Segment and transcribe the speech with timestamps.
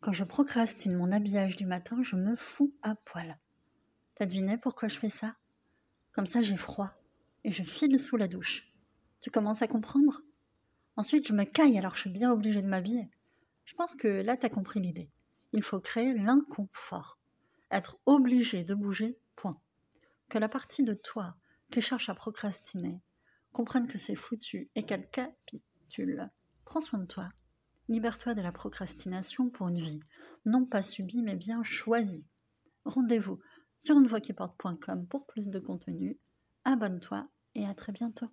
[0.00, 3.38] Quand je procrastine mon habillage du matin, je me fous à poil.
[4.14, 5.36] T'as deviné pourquoi je fais ça?
[6.12, 6.90] Comme ça, j'ai froid
[7.44, 8.72] et je file sous la douche.
[9.20, 10.22] Tu commences à comprendre?
[10.96, 13.10] Ensuite, je me caille alors je suis bien obligée de m'habiller.
[13.66, 15.10] Je pense que là, t'as compris l'idée.
[15.52, 17.18] Il faut créer l'inconfort.
[17.70, 19.60] Être obligé de bouger, point.
[20.30, 21.36] Que la partie de toi
[21.70, 23.02] qui cherche à procrastiner
[23.52, 26.30] comprenne que c'est foutu et qu'elle capitule.
[26.64, 27.28] Prends soin de toi.
[27.88, 30.00] Libère-toi de la procrastination pour une vie,
[30.44, 32.26] non pas subie mais bien choisie.
[32.84, 33.40] Rendez-vous
[33.78, 33.96] sur
[34.36, 36.18] porte.com pour plus de contenu.
[36.64, 38.30] Abonne-toi et à très bientôt.